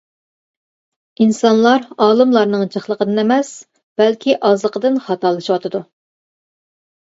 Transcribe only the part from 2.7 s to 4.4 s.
جىقلىقىدىن ئەمەس، بەلكى